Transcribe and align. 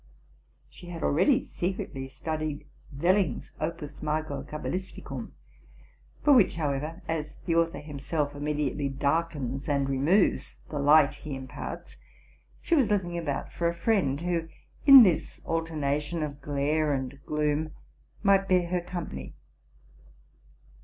She 0.67 0.87
had 0.87 1.03
already 1.03 1.43
secretly 1.45 2.07
studied 2.07 2.65
Welling's'' 2.91 3.51
Opus 3.61 4.01
Mago 4.01 4.41
cabalisticum,'' 4.41 5.33
for 6.23 6.33
which, 6.33 6.55
however, 6.55 7.03
as 7.07 7.37
the 7.45 7.53
author 7.55 7.77
himself 7.77 8.33
immediately 8.33 8.89
darkens 8.89 9.69
and 9.69 9.87
removes 9.87 10.57
the 10.69 10.79
'light 10.79 11.13
he 11.13 11.35
imparts, 11.35 11.97
she 12.61 12.73
was 12.73 12.89
looking 12.89 13.15
about 13.15 13.53
for 13.53 13.67
a 13.67 13.75
friend, 13.75 14.21
who, 14.21 14.47
in 14.87 15.03
this 15.03 15.39
alternation 15.45 16.23
of 16.23 16.41
glare 16.41 16.93
and 16.93 17.23
gloom, 17.27 17.69
might 18.23 18.47
bear 18.47 18.69
her 18.69 18.81
com 18.81 19.05
pany. 19.11 19.33